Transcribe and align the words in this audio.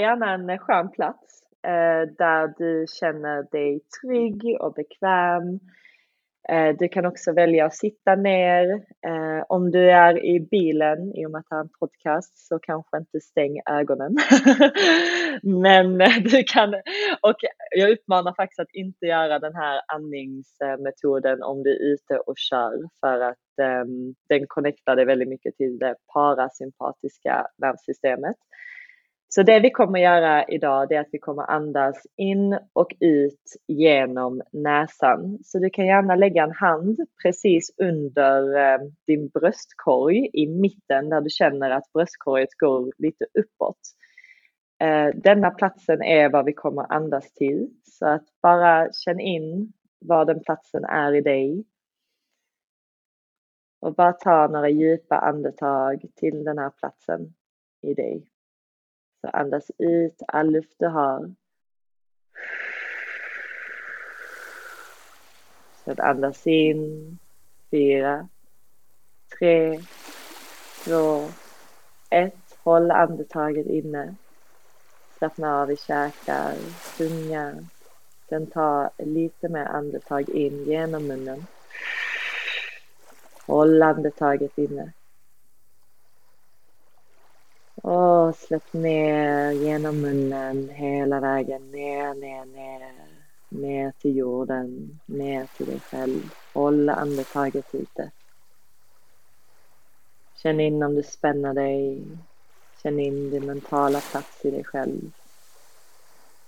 gärna 0.00 0.32
en 0.32 0.58
skön 0.58 0.90
plats 0.90 1.42
eh, 1.66 2.14
där 2.18 2.54
du 2.58 2.86
känner 3.00 3.42
dig 3.50 3.80
trygg 4.02 4.56
och 4.60 4.74
bekväm. 4.74 5.60
Eh, 6.48 6.76
du 6.78 6.88
kan 6.88 7.06
också 7.06 7.32
välja 7.32 7.66
att 7.66 7.74
sitta 7.74 8.14
ner. 8.14 8.72
Eh, 9.06 9.44
om 9.48 9.70
du 9.70 9.90
är 9.90 10.24
i 10.24 10.40
bilen, 10.40 11.14
i 11.14 11.26
och 11.26 11.30
med 11.30 11.38
att 11.38 11.46
det 11.50 11.56
är 11.56 11.60
en 11.60 11.68
podcast, 11.80 12.48
så 12.48 12.58
kanske 12.58 12.96
inte 12.96 13.20
stäng 13.20 13.60
ögonen. 13.70 14.16
Men 15.42 16.00
eh, 16.00 16.22
du 16.24 16.42
kan, 16.42 16.74
och 17.22 17.36
jag 17.70 17.90
uppmanar 17.90 18.34
faktiskt 18.34 18.60
att 18.60 18.74
inte 18.74 19.06
göra 19.06 19.38
den 19.38 19.54
här 19.54 19.80
andningsmetoden 19.86 21.42
om 21.42 21.62
du 21.62 21.70
är 21.70 21.92
ute 21.92 22.18
och 22.18 22.34
kör 22.36 22.78
för 23.00 23.20
att 23.20 23.58
ehm, 23.62 24.14
den 24.28 24.46
connectar 24.48 24.96
dig 24.96 25.04
väldigt 25.04 25.28
mycket 25.28 25.56
till 25.56 25.78
det 25.78 25.94
parasympatiska 26.14 27.46
nervsystemet. 27.58 28.36
Så 29.34 29.42
det 29.42 29.60
vi 29.60 29.70
kommer 29.70 30.00
göra 30.00 30.44
idag 30.44 30.88
det 30.88 30.94
är 30.94 31.00
att 31.00 31.08
vi 31.12 31.18
kommer 31.18 31.50
andas 31.50 32.06
in 32.16 32.58
och 32.72 32.94
ut 33.00 33.56
genom 33.66 34.42
näsan. 34.52 35.38
Så 35.44 35.58
du 35.58 35.70
kan 35.70 35.86
gärna 35.86 36.14
lägga 36.14 36.42
en 36.42 36.52
hand 36.52 36.98
precis 37.22 37.70
under 37.78 38.58
eh, 38.58 38.80
din 39.06 39.28
bröstkorg 39.28 40.30
i 40.32 40.46
mitten 40.46 41.08
där 41.08 41.20
du 41.20 41.30
känner 41.30 41.70
att 41.70 41.92
bröstkorget 41.92 42.58
går 42.58 42.92
lite 42.98 43.26
uppåt. 43.38 43.78
Eh, 44.80 45.08
denna 45.14 45.50
platsen 45.50 46.02
är 46.02 46.28
vad 46.28 46.44
vi 46.44 46.52
kommer 46.52 46.92
andas 46.92 47.32
till. 47.32 47.70
Så 47.84 48.06
att 48.06 48.24
bara 48.42 48.92
känn 48.92 49.20
in 49.20 49.72
var 49.98 50.24
den 50.24 50.40
platsen 50.40 50.84
är 50.84 51.14
i 51.14 51.20
dig. 51.20 51.64
Och 53.80 53.94
bara 53.94 54.12
ta 54.12 54.48
några 54.48 54.68
djupa 54.68 55.18
andetag 55.18 56.04
till 56.16 56.44
den 56.44 56.58
här 56.58 56.70
platsen 56.70 57.34
i 57.82 57.94
dig. 57.94 58.26
Så 59.20 59.28
andas 59.28 59.70
ut 59.78 60.22
all 60.28 60.50
luft 60.50 60.74
du 60.78 60.86
har. 60.86 61.34
Så 65.84 65.90
att 65.90 66.00
andas 66.00 66.46
in. 66.46 67.18
Fyra, 67.70 68.28
tre, 69.38 69.80
två, 70.84 71.28
ett. 72.10 72.34
Håll 72.62 72.90
andetaget 72.90 73.66
inne. 73.66 74.14
Slappna 75.18 75.60
av 75.60 75.70
i 75.70 75.76
käkar, 75.76 76.54
tunga. 76.96 77.54
Sen 78.28 78.46
ta 78.46 78.90
lite 78.98 79.48
mer 79.48 79.64
andetag 79.64 80.28
in 80.28 80.64
genom 80.64 81.06
munnen. 81.06 81.46
Håll 83.46 83.82
andetaget 83.82 84.58
inne. 84.58 84.92
Och 88.30 88.36
släpp 88.36 88.72
ner 88.72 89.50
genom 89.50 90.00
munnen 90.00 90.68
hela 90.68 91.20
vägen 91.20 91.70
ner, 91.70 92.14
ner, 92.14 92.44
ner. 92.44 92.92
Ner 93.48 93.92
till 93.98 94.16
jorden, 94.16 95.00
ner 95.06 95.46
till 95.56 95.66
dig 95.66 95.80
själv. 95.80 96.34
Håll 96.52 96.88
andetaget 96.88 97.74
ute. 97.74 98.10
Känn 100.36 100.60
in 100.60 100.82
om 100.82 100.94
du 100.94 101.02
spänner 101.02 101.54
dig. 101.54 102.02
Känn 102.82 103.00
in 103.00 103.30
din 103.30 103.46
mentala 103.46 104.00
plats 104.00 104.44
i 104.44 104.50
dig 104.50 104.64
själv. 104.64 105.12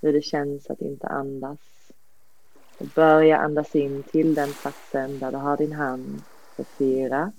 Hur 0.01 0.13
det 0.13 0.23
känns 0.23 0.71
att 0.71 0.81
inte 0.81 1.07
andas. 1.07 1.59
Och 2.79 2.87
börja 2.87 3.39
andas 3.39 3.77
in 3.77 4.03
till 4.03 4.35
den 4.35 4.53
platsen 4.53 5.19
där 5.19 5.31
du 5.31 5.37
har 5.37 5.57
din 5.57 5.73
hand. 5.73 6.23
För 6.57 6.65
fyra, 6.65 7.33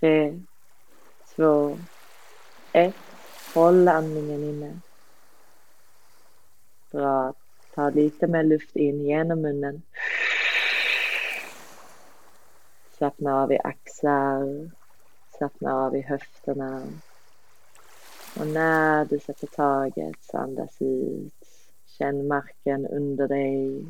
tre, 0.00 0.40
två, 1.36 1.78
ett. 2.72 3.05
Håll 3.56 3.88
andningen 3.88 4.44
inne. 4.44 4.80
Bra. 6.90 7.34
Ta 7.74 7.90
lite 7.90 8.26
mer 8.26 8.42
luft 8.42 8.76
in 8.76 9.00
genom 9.00 9.40
munnen. 9.40 9.82
Slappna 12.96 13.42
av 13.42 13.52
i 13.52 13.58
axlar. 13.58 14.70
Slappna 15.36 15.74
av 15.74 15.96
i 15.96 16.00
höfterna. 16.00 16.82
Och 18.38 18.46
när 18.46 19.04
du 19.04 19.18
sätter 19.18 19.46
taget 19.46 20.16
så 20.20 20.38
andas 20.38 20.82
ut. 20.82 21.48
Känn 21.86 22.28
marken 22.28 22.86
under 22.86 23.28
dig. 23.28 23.86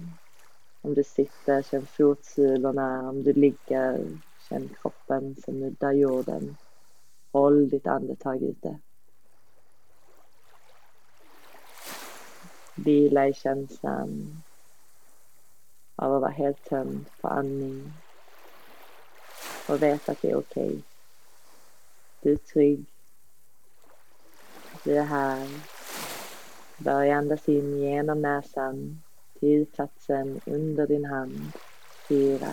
Om 0.83 0.95
du 0.95 1.05
sitter, 1.05 1.63
känn 1.63 1.87
fotsulorna. 1.87 3.09
Om 3.09 3.23
du 3.23 3.33
ligger, 3.33 4.05
känn 4.49 4.69
kroppen 4.83 5.37
som 5.45 5.61
nuddar 5.61 5.93
jorden. 5.93 6.57
Håll 7.33 7.69
ditt 7.69 7.87
andetag 7.87 8.43
ute. 8.43 8.79
Vila 12.77 13.29
i 13.29 13.35
känslan 13.35 14.43
av 15.97 16.15
att 16.15 16.21
vara 16.21 16.31
helt 16.31 16.65
tömd 16.65 17.07
på 17.21 17.29
andning 17.29 17.93
och 19.69 19.83
veta 19.83 20.13
att 20.13 20.23
det 20.23 20.31
är 20.31 20.37
okej. 20.37 20.67
Okay. 20.67 20.81
Du 22.21 22.33
är 22.33 22.37
trygg. 22.37 22.85
Du 24.85 24.99
är 24.99 25.05
här. 25.05 25.49
Börja 26.79 27.17
andas 27.17 27.49
in 27.49 27.79
genom 27.79 28.23
näsan 28.23 29.03
till 29.41 29.67
platsen 29.67 30.41
under 30.45 30.87
din 30.87 31.05
hand. 31.05 31.53
Fyra, 32.09 32.53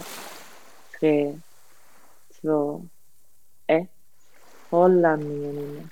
tre, 0.99 1.39
två, 2.41 2.87
ett. 3.67 3.89
Håll 4.69 5.05
andningen 5.05 5.57
inne. 5.57 5.89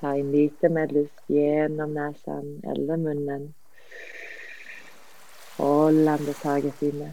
Ta 0.00 0.16
in 0.16 0.32
lite 0.32 0.68
med 0.68 0.92
luft 0.92 1.22
genom 1.26 1.94
näsan 1.94 2.62
eller 2.64 2.96
munnen. 2.96 3.54
Håll 5.56 6.08
andetaget 6.08 6.82
inne. 6.82 7.12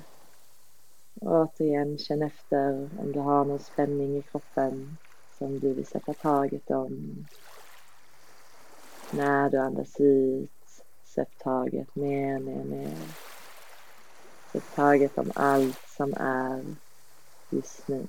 Återigen, 1.21 1.97
känn 1.97 2.21
efter 2.21 2.89
om 2.99 3.11
du 3.11 3.19
har 3.19 3.45
någon 3.45 3.59
spänning 3.59 4.17
i 4.17 4.21
kroppen 4.21 4.97
som 5.37 5.59
du 5.59 5.73
vill 5.73 5.85
sätta 5.85 6.13
taget 6.13 6.71
om. 6.71 7.25
När 9.11 9.49
du 9.49 9.57
andas 9.57 9.99
ut, 9.99 10.51
släpp 11.03 11.37
taget 11.37 11.95
ner, 11.95 12.39
ner, 12.39 12.63
ner. 12.63 12.97
Släpp 14.51 14.75
taget 14.75 15.17
om 15.17 15.31
allt 15.35 15.79
som 15.87 16.13
är 16.17 16.63
just 17.49 17.87
nu. 17.87 18.07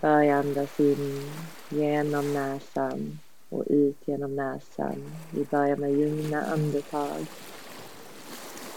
Börja 0.00 0.36
andas 0.36 0.80
in 0.80 1.30
genom 1.68 2.32
näsan 2.32 3.18
och 3.48 3.64
ut 3.66 3.96
genom 4.04 4.36
näsan. 4.36 5.12
Vi 5.32 5.44
börjar 5.44 5.76
med 5.76 5.92
lugna 5.92 6.42
andetag. 6.42 7.26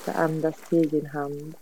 Så 0.06 0.12
andas 0.12 0.70
till 0.70 0.90
din 0.90 1.06
hand. 1.06 1.56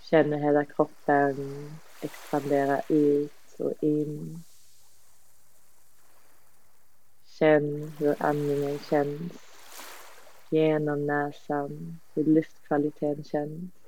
Känner 0.00 0.38
hela 0.38 0.64
kroppen 0.64 1.70
expandera 2.00 2.80
ut 2.88 3.32
och 3.58 3.72
in. 3.80 4.42
Känn 7.24 7.92
hur 7.98 8.16
andningen 8.18 8.78
känns 8.78 9.32
genom 10.50 11.06
näsan, 11.06 12.00
hur 12.14 12.24
luftkvaliteten 12.24 13.24
känns. 13.24 13.83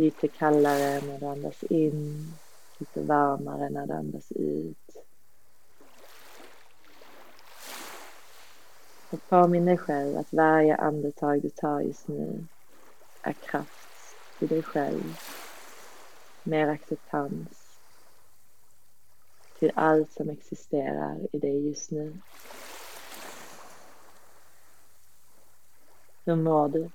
Lite 0.00 0.28
kallare 0.28 1.00
när 1.00 1.18
du 1.18 1.26
andas 1.26 1.62
in, 1.62 2.32
lite 2.78 3.00
varmare 3.00 3.70
när 3.70 3.86
du 3.86 3.92
andas 3.92 4.32
ut. 4.32 4.96
Och 9.10 9.28
påminn 9.28 9.64
dig 9.64 9.76
själv 9.76 10.18
att 10.18 10.32
varje 10.32 10.76
andetag 10.76 11.42
du 11.42 11.50
tar 11.50 11.80
just 11.80 12.08
nu 12.08 12.46
är 13.22 13.32
kraft 13.32 14.16
till 14.38 14.48
dig 14.48 14.62
själv, 14.62 15.18
mer 16.42 16.68
acceptans 16.68 17.78
till 19.58 19.72
allt 19.74 20.12
som 20.12 20.30
existerar 20.30 21.18
i 21.32 21.38
dig 21.38 21.68
just 21.68 21.90
nu. 21.90 22.16
Hur 26.24 26.36
mår 26.36 26.68
du? 26.68 26.90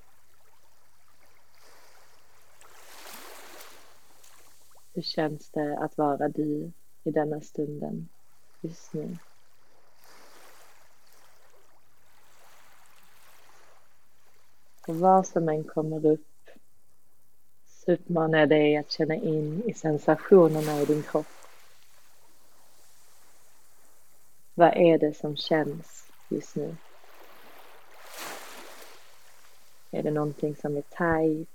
Hur 4.95 5.01
känns 5.01 5.49
det 5.49 5.77
att 5.77 5.97
vara 5.97 6.29
du 6.29 6.71
i 7.03 7.11
denna 7.11 7.41
stunden, 7.41 8.09
just 8.61 8.93
nu? 8.93 9.17
Och 14.87 14.95
vad 14.95 15.27
som 15.27 15.49
än 15.49 15.63
kommer 15.63 16.05
upp 16.05 16.49
så 17.65 17.91
uppmanar 17.91 18.39
jag 18.39 18.49
dig 18.49 18.77
att 18.77 18.91
känna 18.91 19.15
in 19.15 19.63
i 19.65 19.73
sensationerna 19.73 20.81
i 20.81 20.85
din 20.85 21.03
kropp. 21.03 21.27
Vad 24.53 24.73
är 24.73 24.97
det 24.97 25.13
som 25.13 25.35
känns 25.35 26.11
just 26.29 26.55
nu? 26.55 26.75
Är 29.91 30.03
det 30.03 30.11
någonting 30.11 30.55
som 30.55 30.77
är 30.77 30.81
tajt? 30.81 31.54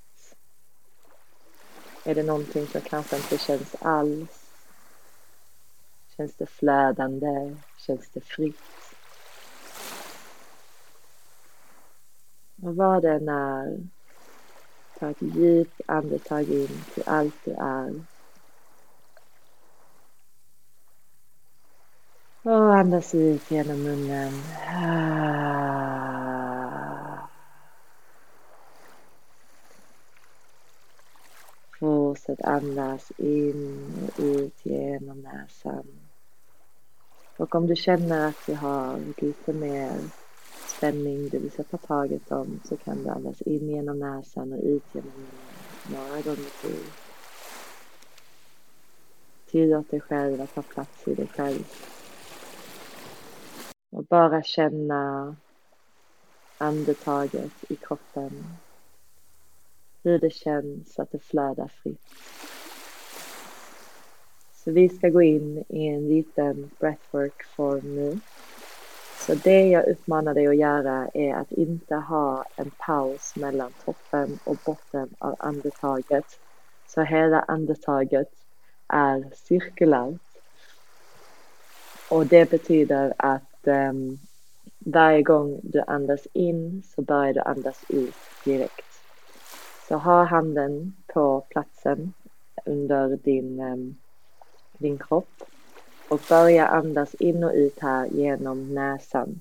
Är 2.04 2.14
det 2.14 2.22
någonting 2.22 2.66
som 2.66 2.80
kanske 2.80 3.16
inte 3.16 3.38
känns 3.38 3.74
alls? 3.80 4.50
Känns 6.16 6.34
det 6.34 6.46
flödande? 6.46 7.56
Känns 7.78 8.08
det 8.08 8.20
fritt? 8.20 8.60
Och 12.62 12.76
vad 12.76 13.02
det 13.02 13.10
än 13.12 13.28
är, 13.28 13.78
ta 14.98 15.10
ett 15.10 15.22
djupt 15.22 15.80
andetag 15.86 16.42
in 16.42 16.84
till 16.94 17.02
allt 17.06 17.34
du 17.44 17.52
är. 17.52 18.04
Och 22.42 22.76
andas 22.76 23.14
ut 23.14 23.50
genom 23.50 23.82
munnen. 23.82 24.32
Ah. 24.68 25.99
Bröstet 32.20 32.46
andas 32.46 33.12
in 33.16 34.10
och 34.16 34.24
ut 34.24 34.66
genom 34.66 35.20
näsan. 35.20 35.86
Och 37.36 37.54
om 37.54 37.66
du 37.66 37.76
känner 37.76 38.28
att 38.28 38.46
du 38.46 38.54
har 38.54 38.98
lite 39.18 39.52
mer 39.52 39.92
spänning 40.66 41.28
du 41.28 41.38
vill 41.38 41.50
sätta 41.50 41.76
taget 41.76 42.32
om 42.32 42.60
så 42.64 42.76
kan 42.76 43.02
du 43.02 43.08
andas 43.08 43.42
in 43.42 43.68
genom 43.68 43.98
näsan 43.98 44.52
och 44.52 44.58
ut 44.62 44.82
genom 44.92 45.10
munnen 45.10 46.02
några 46.08 46.20
gånger 46.20 46.60
till. 46.62 46.84
Tillåt 49.50 49.90
dig 49.90 50.00
själv 50.00 50.40
att 50.40 50.54
ta 50.54 50.62
plats 50.62 51.08
i 51.08 51.14
dig 51.14 51.26
själv. 51.26 51.64
Och 53.90 54.04
bara 54.04 54.42
känna 54.42 55.36
andetaget 56.58 57.70
i 57.70 57.76
kroppen. 57.76 58.44
Hur 60.02 60.18
det 60.18 60.30
känns 60.30 60.98
att 60.98 61.12
det 61.12 61.18
flödar 61.18 61.68
fritt. 61.82 62.00
Så 64.64 64.70
vi 64.70 64.88
ska 64.88 65.08
gå 65.08 65.22
in 65.22 65.64
i 65.68 65.86
en 65.86 66.08
liten 66.08 66.70
breathwork-form 66.78 67.94
nu. 67.94 68.20
Så 69.18 69.34
det 69.34 69.68
jag 69.68 69.88
uppmanar 69.88 70.34
dig 70.34 70.46
att 70.46 70.56
göra 70.56 71.08
är 71.14 71.34
att 71.34 71.52
inte 71.52 71.94
ha 71.94 72.44
en 72.56 72.70
paus 72.70 73.36
mellan 73.36 73.72
toppen 73.84 74.38
och 74.44 74.56
botten 74.66 75.08
av 75.18 75.36
andetaget. 75.38 76.38
Så 76.86 77.02
hela 77.02 77.40
andetaget 77.40 78.30
är 78.88 79.24
cirkulärt. 79.34 80.20
Och 82.10 82.26
det 82.26 82.50
betyder 82.50 83.14
att 83.16 83.66
um, 83.66 84.18
varje 84.78 85.22
gång 85.22 85.60
du 85.62 85.80
andas 85.86 86.26
in 86.32 86.82
så 86.94 87.02
börjar 87.02 87.34
du 87.34 87.40
andas 87.40 87.84
ut 87.88 88.14
direkt. 88.44 88.89
Så 89.90 89.96
ha 89.96 90.24
handen 90.24 90.96
på 91.06 91.40
platsen 91.48 92.12
under 92.64 93.16
din, 93.16 93.60
ehm, 93.60 93.96
din 94.78 94.98
kropp 94.98 95.42
och 96.08 96.20
börja 96.28 96.66
andas 96.66 97.14
in 97.14 97.44
och 97.44 97.52
ut 97.54 97.78
här 97.80 98.06
genom 98.06 98.74
näsan. 98.74 99.40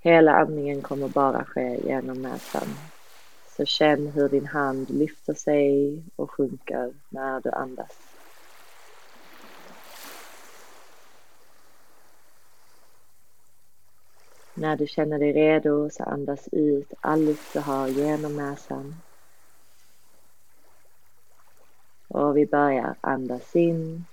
Hela 0.00 0.32
andningen 0.32 0.82
kommer 0.82 1.08
bara 1.08 1.44
ske 1.44 1.80
genom 1.84 2.22
näsan. 2.22 2.68
Så 3.56 3.64
känn 3.64 4.06
hur 4.06 4.28
din 4.28 4.46
hand 4.46 4.90
lyfter 4.90 5.34
sig 5.34 6.02
och 6.16 6.30
sjunker 6.30 6.92
när 7.08 7.40
du 7.40 7.50
andas. 7.50 8.07
När 14.60 14.76
du 14.76 14.86
känner 14.86 15.18
dig 15.18 15.32
redo 15.32 15.90
så 15.90 16.02
andas 16.02 16.48
ut 16.52 16.92
all 17.00 17.24
luft 17.24 17.52
du 17.52 17.60
har 17.60 17.88
genom 17.88 18.36
näsan. 18.36 18.94
Och 22.08 22.36
vi 22.36 22.46
börjar 22.46 22.96
andas 23.00 23.56
in 23.56 24.04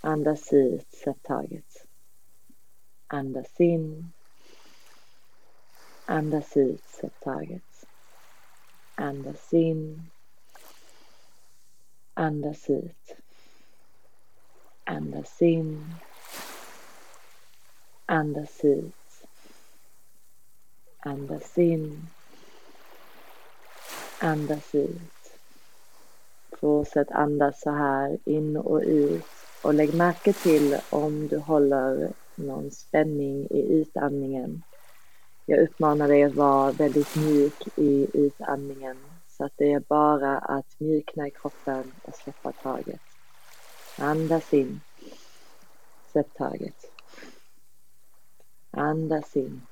Andas 0.00 0.52
ut, 0.52 0.92
sätt 0.92 1.22
taget. 1.22 1.86
Andas 3.06 3.60
in. 3.60 4.12
Andas 6.06 6.56
ut, 6.56 6.84
sätt 6.84 7.20
taget. 7.20 7.86
Andas 8.94 9.52
in. 9.52 10.10
Andas 12.14 12.70
ut. 12.70 13.16
Andas 14.84 15.42
in. 15.42 15.94
Andas 18.10 18.64
ut. 18.64 18.94
Andas 20.98 21.58
in. 21.58 22.08
Andas 24.18 24.74
ut. 24.74 25.38
Fortsätt 26.60 27.10
andas 27.10 27.60
så 27.60 27.70
här 27.70 28.18
in 28.24 28.56
och 28.56 28.80
ut 28.80 29.24
och 29.62 29.74
lägg 29.74 29.94
märke 29.94 30.32
till 30.32 30.78
om 30.90 31.28
du 31.28 31.38
håller 31.38 32.12
någon 32.34 32.70
spänning 32.70 33.46
i 33.50 33.72
utandningen. 33.72 34.62
Jag 35.46 35.60
uppmanar 35.60 36.08
dig 36.08 36.22
att 36.22 36.34
vara 36.34 36.72
väldigt 36.72 37.16
mjuk 37.16 37.78
i 37.78 38.06
utandningen 38.12 38.96
så 39.28 39.44
att 39.44 39.52
det 39.56 39.72
är 39.72 39.80
bara 39.80 40.38
att 40.38 40.80
mjukna 40.80 41.26
i 41.26 41.30
kroppen 41.30 41.92
och 42.02 42.14
släppa 42.14 42.52
taget. 42.52 43.00
Andas 43.98 44.54
in. 44.54 44.80
Släpp 46.12 46.34
taget. 46.34 46.97
Andas 48.78 49.36
in. 49.36 49.66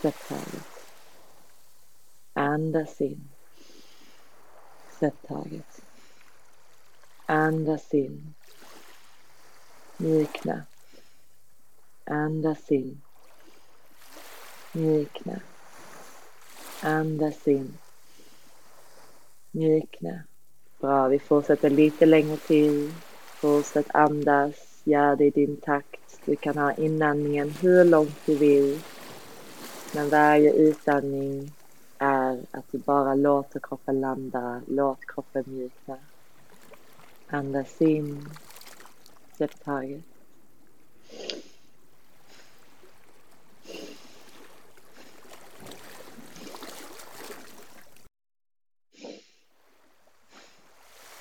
Släpp 0.00 0.28
taget. 0.28 0.66
Andas 2.34 3.00
in. 3.00 3.28
Släpp 4.98 5.28
taget. 5.28 5.82
Andas 7.26 7.94
in. 7.94 8.34
Mjukna. 9.96 10.62
Andas 12.04 12.70
in. 12.70 13.02
Mjukna. 14.72 15.40
Andas 16.82 17.48
in. 17.48 17.78
Mjukna. 19.50 20.20
Bra, 20.80 21.08
vi 21.08 21.18
fortsätter 21.18 21.70
lite 21.70 22.06
längre 22.06 22.36
till. 22.36 22.94
Fortsätt 23.40 23.86
andas, 23.94 24.54
gör 24.86 25.16
det 25.16 25.24
i 25.24 25.30
din 25.30 25.56
takt. 25.56 26.20
Du 26.24 26.36
kan 26.36 26.58
ha 26.58 26.72
inandningen 26.72 27.50
hur 27.50 27.84
långt 27.84 28.26
du 28.26 28.36
vill. 28.36 28.80
Men 29.94 30.08
varje 30.08 30.52
utandning 30.52 31.52
är 31.98 32.40
att 32.50 32.72
du 32.72 32.78
bara 32.78 33.14
låter 33.14 33.60
kroppen 33.60 34.00
landa, 34.00 34.60
låt 34.68 35.06
kroppen 35.06 35.44
mjukna. 35.46 35.96
Andas 37.26 37.82
in. 37.82 38.28
Släpp 39.36 39.64
taget. 39.64 40.04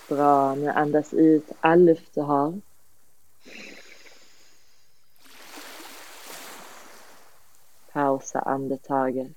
Bra, 0.09 0.55
nu 0.55 0.69
andas 0.69 1.13
ut 1.13 1.51
all 1.61 1.85
luft 1.85 2.15
du 2.15 2.21
har. 2.21 2.53
Pausa 8.25 8.39
andetaget. 8.39 9.31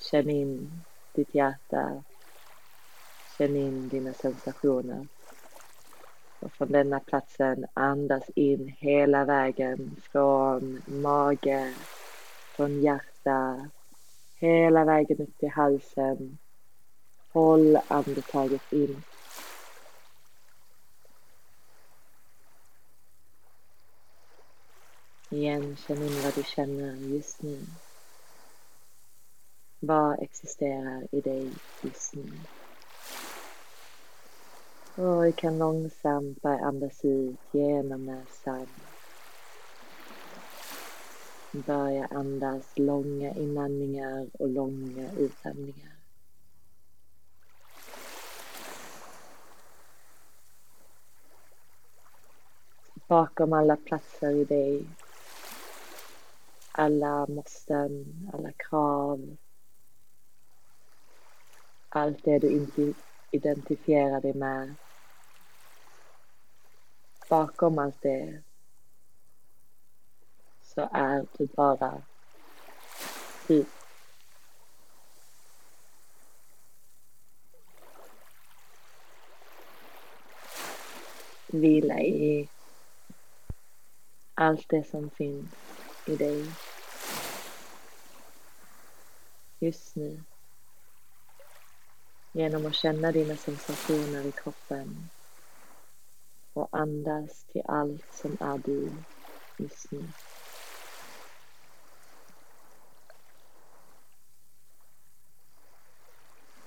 Känn 0.00 0.30
in 0.30 0.82
ditt 1.12 1.34
hjärta 1.34 2.02
Känn 3.38 3.56
in 3.56 3.88
dina 3.88 4.12
sensationer. 4.12 5.06
Och 6.40 6.52
från 6.52 6.72
denna 6.72 7.00
platsen 7.00 7.66
andas 7.74 8.30
in 8.34 8.74
hela 8.78 9.24
vägen 9.24 9.96
från 10.12 10.82
mage, 10.86 11.74
från 12.56 12.80
hjärta, 12.80 13.70
hela 14.36 14.84
vägen 14.84 15.18
upp 15.18 15.38
till 15.38 15.50
halsen. 15.50 16.38
Håll 17.32 17.78
andetaget 17.88 18.72
in. 18.72 19.02
Igen, 25.36 25.76
känn 25.76 26.02
in 26.02 26.22
vad 26.22 26.34
du 26.34 26.42
känner 26.42 26.94
just 26.96 27.42
nu. 27.42 27.60
Vad 29.80 30.22
existerar 30.22 31.06
i 31.12 31.20
dig 31.20 31.50
just 31.82 32.14
nu? 32.14 32.32
Och 34.94 35.24
du 35.24 35.32
kan 35.32 35.58
långsamt 35.58 36.42
börja 36.42 36.58
andas 36.58 37.04
ut 37.04 37.38
genom 37.52 38.06
näsan. 38.06 38.66
Börja 41.52 42.06
andas 42.06 42.64
långa 42.74 43.32
inandningar 43.34 44.26
och 44.32 44.48
långa 44.48 45.12
utandningar. 45.18 45.96
Bakom 53.08 53.52
alla 53.52 53.76
platser 53.76 54.30
i 54.30 54.44
dig. 54.44 54.86
Alla 56.78 57.26
måsten, 57.26 58.04
alla 58.32 58.52
krav. 58.52 59.36
Allt 61.88 62.24
det 62.24 62.38
du 62.38 62.50
inte 62.50 62.92
identifierar 63.30 64.20
dig 64.20 64.34
med. 64.34 64.74
Bakom 67.28 67.78
allt 67.78 68.02
det 68.02 68.42
så 70.62 70.88
är 70.92 71.26
du 71.38 71.46
bara 71.46 72.02
du. 73.46 73.64
Vila 81.46 82.00
i 82.00 82.48
allt 84.34 84.68
det 84.68 84.90
som 84.90 85.10
finns 85.10 85.75
i 86.06 86.16
dig 86.16 86.52
just 89.58 89.96
nu. 89.96 90.22
Genom 92.32 92.66
att 92.66 92.74
känna 92.74 93.12
dina 93.12 93.36
sensationer 93.36 94.26
i 94.26 94.32
kroppen 94.32 95.08
och 96.52 96.68
andas 96.72 97.44
till 97.44 97.62
allt 97.64 98.14
som 98.14 98.36
är 98.40 98.58
du 98.58 98.92
just 99.56 99.90
nu. 99.90 100.04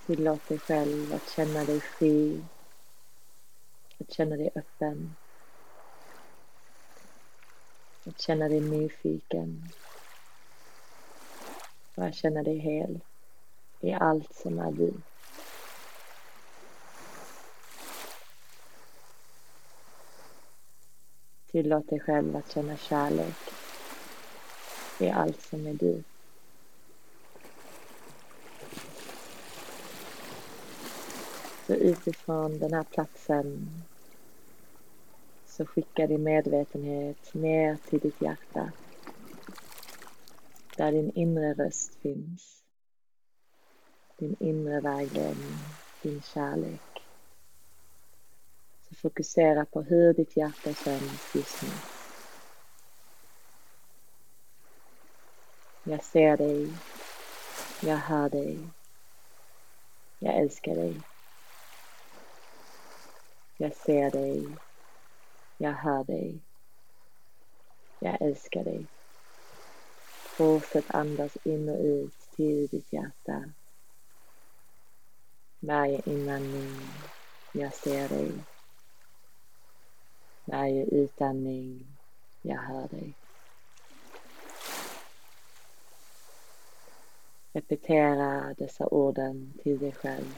Tillåt 0.06 0.48
dig 0.48 0.60
själv 0.60 1.14
att 1.14 1.30
känna 1.30 1.66
dig 1.66 1.80
fri, 1.80 2.44
att 4.00 4.12
känna 4.12 4.36
dig 4.36 4.50
öppen, 4.56 5.16
att 8.20 8.24
känna 8.24 8.50
dig 8.50 8.60
nyfiken 8.60 9.70
och 11.96 12.06
att 12.06 12.16
känna 12.16 12.44
dig 12.44 12.58
hel 12.58 13.00
i 13.80 13.94
allt 13.94 14.34
som 14.36 14.60
är 14.60 14.72
du. 14.72 14.94
Tillåt 21.52 21.90
dig 21.90 22.00
själv 22.00 22.36
att 22.36 22.52
känna 22.52 22.78
kärlek 22.78 23.38
i 25.00 25.10
allt 25.10 25.42
som 25.42 25.68
är 25.68 25.74
du. 25.74 26.04
Så 31.68 31.74
utifrån 31.74 32.60
den 32.60 32.74
här 32.74 32.84
platsen 32.84 33.70
så 35.60 35.66
skicka 35.66 36.08
din 36.08 36.24
medvetenhet 36.24 37.34
ner 37.34 37.78
till 37.90 38.00
ditt 38.00 38.22
hjärta. 38.22 38.72
Där 40.78 40.92
din 40.92 41.12
inre 41.16 41.54
röst 41.54 41.96
finns. 41.96 42.64
Din 44.18 44.36
inre 44.40 44.80
vägledning, 44.80 45.58
din 46.02 46.22
kärlek. 46.22 47.02
Så 48.90 48.96
fokusera 48.96 49.66
på 49.66 49.82
hur 49.82 50.14
ditt 50.14 50.38
hjärta 50.38 50.74
känns 50.74 51.36
just 51.36 51.64
nu. 51.64 51.70
Jag 55.92 56.04
ser 56.04 56.38
dig. 56.38 56.74
Jag 57.82 57.98
hör 57.98 58.30
dig. 58.30 58.60
Jag 60.20 60.36
älskar 60.36 60.76
dig. 60.76 61.02
Jag 63.58 63.76
ser 63.76 64.12
dig. 64.12 64.48
Jag 65.62 65.74
hör 65.74 66.04
dig. 66.04 66.40
Jag 68.00 68.22
älskar 68.22 68.64
dig. 68.64 68.86
Fortsätt 70.08 70.86
andas 70.96 71.38
in 71.44 71.70
och 71.70 71.80
ut 71.80 72.32
till 72.36 72.68
ditt 72.68 72.94
hjärta. 72.94 73.44
Varje 75.60 76.02
inandning, 76.06 76.82
jag 77.52 77.74
ser 77.74 78.10
dig. 78.10 78.32
Varje 80.46 80.86
utandning, 80.86 81.88
jag 82.42 82.58
hör 82.58 82.88
dig. 82.88 83.14
Repetera 87.54 88.54
dessa 88.58 88.88
orden 88.88 89.54
till 89.64 89.80
dig 89.80 89.92
själv. 89.92 90.36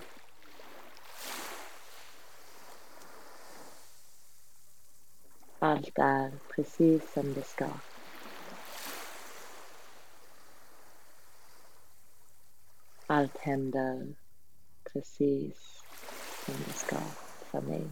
Allt 5.64 6.00
är 6.00 6.32
precis 6.56 7.14
som 7.14 7.34
det 7.34 7.44
ska. 7.44 7.68
Allt 13.08 13.38
händer 13.38 14.16
precis 14.84 15.84
som 16.46 16.54
det 16.68 16.74
ska 16.74 16.98
för 17.46 17.62
mig. 17.62 17.90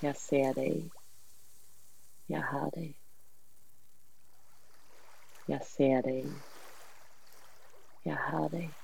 Jag 0.00 0.16
ser 0.16 0.54
dig. 0.54 0.90
Jag 2.26 2.42
hör 2.42 2.70
dig. 2.70 2.94
Jag 5.46 5.64
ser 5.64 6.02
dig. 6.02 6.26
Jag 8.02 8.16
hör 8.16 8.48
dig. 8.48 8.77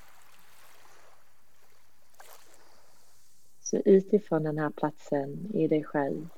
Så 3.75 3.81
utifrån 3.85 4.43
den 4.43 4.59
här 4.59 4.71
platsen 4.71 5.51
i 5.55 5.69
dig 5.69 5.85
själv 5.85 6.29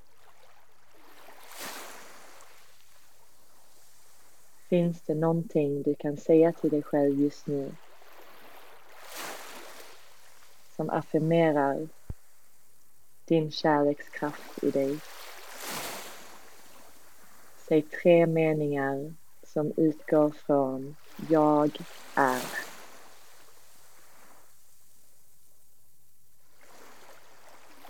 Finns 4.68 5.02
det 5.02 5.14
någonting 5.14 5.82
du 5.82 5.94
kan 5.94 6.16
säga 6.16 6.52
till 6.52 6.70
dig 6.70 6.82
själv 6.82 7.20
just 7.20 7.46
nu 7.46 7.72
som 10.76 10.90
affirmerar 10.90 11.88
din 13.24 13.50
kärlekskraft 13.50 14.64
i 14.64 14.70
dig? 14.70 14.98
Säg 17.56 17.82
tre 17.82 18.26
meningar 18.26 19.14
som 19.42 19.72
utgår 19.76 20.30
från 20.30 20.96
jag 21.28 21.78
är. 22.14 22.75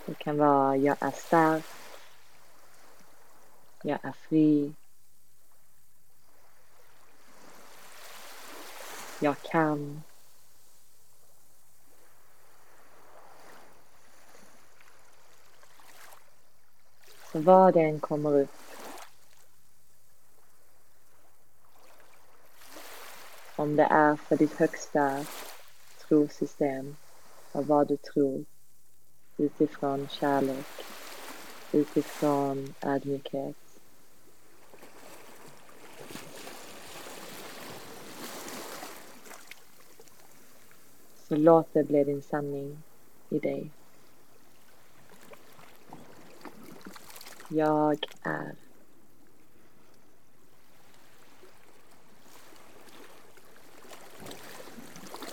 Det 0.07 0.13
kan 0.13 0.37
vara 0.37 0.77
jag 0.77 0.97
är 0.99 1.11
stark. 1.11 1.63
Jag 3.83 3.99
är 4.01 4.11
fri. 4.11 4.73
Jag 9.19 9.41
kan. 9.41 10.03
Så 17.31 17.39
vad 17.39 17.73
det 17.73 17.81
än 17.81 17.99
kommer 17.99 18.41
upp 18.41 18.49
om 23.55 23.75
det 23.75 23.83
är 23.83 24.15
för 24.15 24.37
ditt 24.37 24.53
högsta 24.53 25.25
trosystem 26.07 26.95
och 27.51 27.67
vad 27.67 27.87
du 27.87 27.97
tror 27.97 28.45
utifrån 29.37 30.07
kärlek, 30.07 30.65
utifrån 31.71 32.73
ödmjukhet. 32.81 33.55
Så 41.27 41.35
låt 41.35 41.73
det 41.73 41.83
bli 41.83 42.03
din 42.03 42.21
sanning 42.21 42.83
i 43.29 43.39
dig. 43.39 43.71
Jag 47.49 48.05
är. 48.23 48.55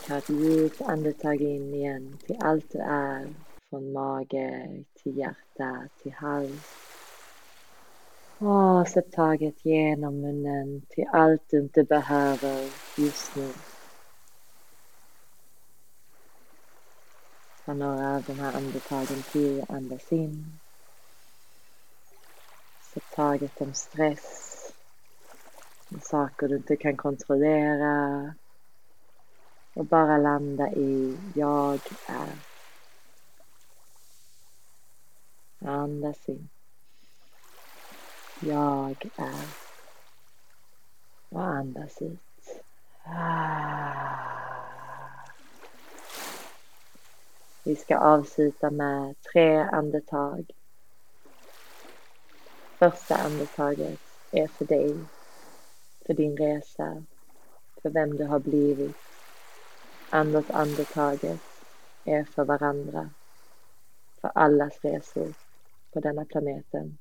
Ta 0.06 0.16
ett 0.16 0.28
djupt 0.28 0.82
andetag 0.82 1.40
in 1.40 1.74
igen 1.74 2.18
till 2.26 2.36
allt 2.40 2.72
du 2.72 2.78
är 2.78 3.26
från 3.74 3.92
mage 3.92 4.84
till 4.94 5.18
hjärta 5.18 5.88
till 6.02 6.12
hals. 6.12 6.76
Och 8.38 8.88
släpp 8.88 9.12
taget 9.12 9.64
genom 9.64 10.20
munnen 10.20 10.82
till 10.88 11.06
allt 11.12 11.42
du 11.50 11.60
inte 11.60 11.84
behöver 11.84 12.72
just 12.96 13.34
nu. 13.34 13.54
Ta 17.64 17.74
några 17.74 18.16
av 18.16 18.22
de 18.22 18.38
här 18.38 18.52
andetagen 18.52 19.22
till, 19.32 19.64
andas 19.68 20.12
in. 20.12 20.60
Släpp 22.80 23.10
taget 23.10 23.60
om 23.60 23.74
stress, 23.74 24.72
om 25.90 26.00
saker 26.00 26.48
du 26.48 26.56
inte 26.56 26.76
kan 26.76 26.96
kontrollera 26.96 28.34
och 29.74 29.86
bara 29.86 30.18
landa 30.18 30.72
i 30.72 31.18
jag 31.34 31.80
är. 32.08 32.53
Andas 35.66 36.28
in. 36.28 36.48
Jag 38.40 39.10
är. 39.16 39.46
Och 41.28 41.44
andas 41.44 42.02
ut. 42.02 42.62
Vi 47.62 47.76
ska 47.76 47.98
avsluta 47.98 48.70
med 48.70 49.14
tre 49.32 49.56
andetag. 49.56 50.50
Första 52.78 53.16
andetaget 53.16 54.00
är 54.30 54.48
för 54.48 54.64
dig, 54.64 54.98
för 56.06 56.14
din 56.14 56.36
resa, 56.36 57.02
för 57.82 57.90
vem 57.90 58.16
du 58.16 58.24
har 58.24 58.38
blivit. 58.38 58.96
Andra 60.10 60.42
andetaget 60.48 61.40
är 62.04 62.24
för 62.24 62.44
varandra, 62.44 63.10
för 64.20 64.30
allas 64.34 64.78
resor 64.82 65.34
på 65.94 66.00
denna 66.00 66.24
planeten. 66.24 66.98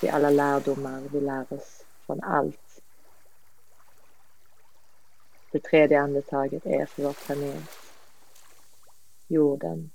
Till 0.00 0.10
alla 0.10 0.30
lärdomar 0.30 1.00
vi 1.12 1.20
lär 1.20 1.52
oss 1.52 1.84
från 2.06 2.20
allt. 2.20 2.82
Det 5.52 5.60
tredje 5.62 6.00
andetaget 6.00 6.66
är 6.66 6.86
för 6.86 7.02
vår 7.02 7.12
planet, 7.12 7.68
jorden, 9.26 9.90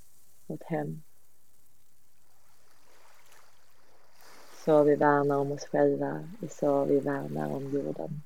vårt 0.48 0.64
hem. 0.64 1.02
Så 4.66 4.84
vi 4.84 4.96
värnar 4.96 5.38
om 5.38 5.52
oss 5.52 5.66
själva, 5.66 6.30
och 6.42 6.52
så 6.52 6.86
vi 6.86 7.00
värnar 7.00 7.50
om 7.50 7.72
jorden. 7.72 8.22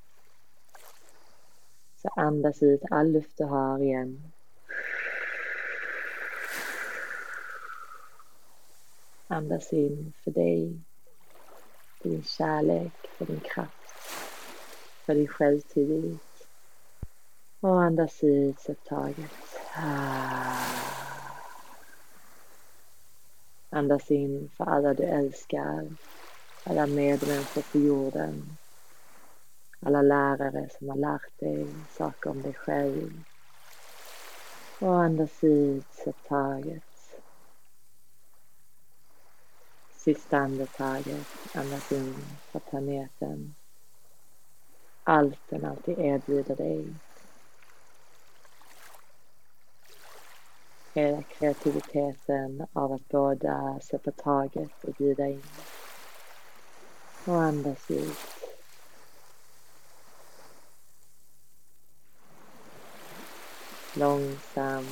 Så 2.01 2.07
andas 2.07 2.63
ut 2.63 2.81
all 2.91 3.11
luft 3.11 3.37
du 3.37 3.43
har 3.43 3.79
igen. 3.79 4.31
Andas 9.27 9.73
in 9.73 10.13
för 10.23 10.31
dig, 10.31 10.79
för 12.01 12.09
din 12.09 12.23
kärlek, 12.23 12.93
för 13.17 13.25
din 13.25 13.39
kraft, 13.39 13.93
för 15.05 15.15
din 15.15 15.27
självtillit. 15.27 16.47
Och 17.59 17.81
andas 17.81 18.23
ut, 18.23 18.59
sätt 18.59 18.83
taget. 18.85 19.31
Andas 23.69 24.11
in 24.11 24.49
för 24.57 24.63
alla 24.63 24.93
du 24.93 25.03
älskar, 25.03 25.87
alla 26.63 26.87
medmänniskor 26.87 27.61
på 27.71 27.77
jorden, 27.77 28.57
alla 29.79 30.01
lärare 30.01 30.69
som 30.77 30.89
har 30.89 30.97
lärt 30.97 31.39
dig 31.39 31.67
saker 31.97 32.29
om 32.29 32.41
dig 32.41 32.53
själv. 32.53 33.23
Och 34.79 35.03
andas 35.03 35.43
ut, 35.43 35.85
sätt 35.93 36.15
taget. 36.27 36.94
Sista 40.05 40.37
andetaget, 40.37 41.27
andas 41.53 41.91
in 41.91 42.15
på 42.51 42.59
planeten. 42.59 43.55
Allt 45.03 45.39
den 45.49 45.65
alltid 45.65 45.99
erbjuder 45.99 46.55
dig. 46.55 46.95
Hela 50.93 51.21
kreativiteten 51.21 52.67
av 52.73 52.93
att 52.93 53.07
båda 53.07 53.79
sätta 53.79 54.11
taget 54.11 54.83
och 54.83 54.93
bjuda 54.93 55.27
in. 55.27 55.43
Och 57.25 57.41
andas 57.41 57.91
ut. 57.91 58.17
Långsamt 63.95 64.87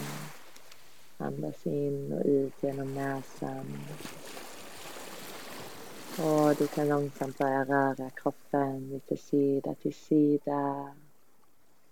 andas 1.17 1.67
in 1.67 2.13
och 2.13 2.26
ut 2.26 2.54
genom 2.63 2.93
näsan. 2.93 3.65
Och 6.17 6.56
du 6.56 6.67
kan 6.67 6.88
långsamt 6.88 7.38
börja 7.38 7.65
röra 7.65 8.10
kroppen 8.10 8.89
lite 8.89 9.17
sida 9.17 9.76
till 9.82 9.93
sida. 9.93 10.91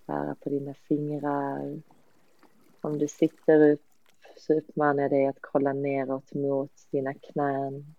Röra 0.05 0.35
på 0.35 0.49
dina 0.49 0.73
fingrar. 0.73 1.81
Om 2.81 2.97
du 2.97 3.07
sitter 3.07 3.71
upp 3.71 3.81
så 4.37 4.53
uppmanar 4.53 5.01
jag 5.01 5.11
dig 5.11 5.27
att 5.27 5.41
kolla 5.41 5.73
neråt 5.73 6.33
mot 6.33 6.71
dina 6.91 7.13
knän. 7.13 7.95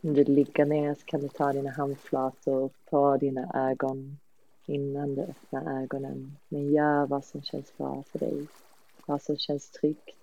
Om 0.00 0.14
du 0.14 0.24
ligger 0.24 0.64
ner 0.64 0.94
så 0.94 1.04
kan 1.04 1.20
du 1.20 1.28
ta 1.28 1.52
dina 1.52 1.70
handflator 1.70 2.70
på 2.90 3.16
dina 3.16 3.70
ögon 3.70 4.18
innan 4.66 5.14
du 5.14 5.22
öppnar 5.22 5.82
ögonen. 5.82 6.36
Men 6.48 6.72
gör 6.72 7.06
vad 7.06 7.24
som 7.24 7.42
känns 7.42 7.76
bra 7.76 8.02
för 8.02 8.18
dig. 8.18 8.46
Vad 9.06 9.22
som 9.22 9.36
känns 9.36 9.70
tryggt. 9.70 10.17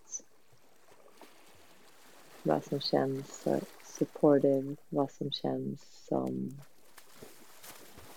Vad 2.48 2.64
som 2.64 2.80
känns 2.80 3.48
supportive. 3.84 4.76
Vad 4.90 5.12
som 5.12 5.32
känns 5.32 6.06
som 6.08 6.52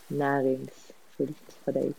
näringsfullt 0.08 1.52
för 1.64 1.72
dig. 1.72 1.92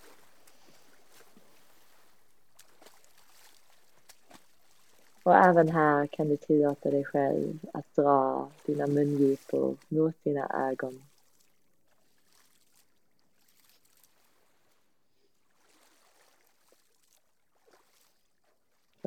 Och 5.24 5.36
även 5.36 5.70
här 5.70 6.08
kan 6.08 6.30
du 6.30 6.38
tillåta 6.38 6.92
dig 6.92 7.06
själv 7.06 7.60
att 7.74 7.96
dra 7.96 8.50
dina 8.66 8.88
mungipor 8.88 9.76
mot 9.88 10.24
dina 10.24 10.70
ögon. 10.70 11.02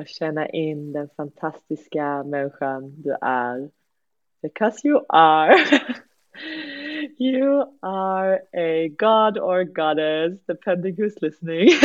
Och 0.02 0.08
känna 0.08 0.48
in 0.48 0.92
den 0.92 1.08
fantastiska 1.16 2.22
människan 2.22 3.02
du 3.02 3.16
är. 3.20 3.70
Because 4.42 4.88
you 4.88 5.04
are. 5.08 5.56
You 7.18 7.64
are 7.82 8.40
a 8.56 8.88
god 8.88 9.38
or 9.38 9.64
goddess, 9.64 10.38
depending 10.48 10.96
who's 10.96 11.14
listening. 11.20 11.68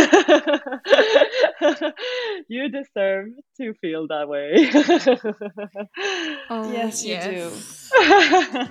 you 2.48 2.70
deserve 2.70 3.32
to 3.58 3.74
feel 3.82 4.08
that 4.08 4.30
way. 4.30 4.54
oh, 6.50 6.72
yes, 6.72 7.04
you 7.04 7.14
yes. 7.16 7.90
do. 7.92 8.68